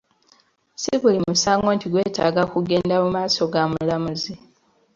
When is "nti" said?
1.75-1.85